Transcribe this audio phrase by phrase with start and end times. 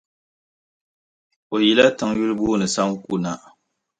[1.53, 3.31] O yila tiŋ yuli booni Sanku na.